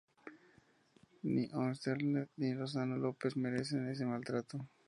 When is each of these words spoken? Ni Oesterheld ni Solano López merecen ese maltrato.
Ni 1.33 1.43
Oesterheld 1.63 2.31
ni 2.39 2.49
Solano 2.55 2.97
López 2.97 3.37
merecen 3.37 3.87
ese 3.87 4.03
maltrato. 4.03 4.67